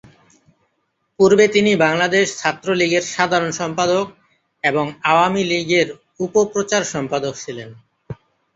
পূর্বে 1.19 1.45
তিনি 1.47 1.71
বাংলাদেশ 1.77 2.25
ছাত্রলীগের 2.37 3.03
সাধারণ 3.13 3.51
সম্পাদক 3.51 4.05
এবং 4.63 4.85
আওয়ামী 5.03 5.43
লীগের 5.43 5.87
উপ-প্রচার 6.19 6.81
সম্পাদক 6.93 7.33
ছিলেন। 7.35 7.69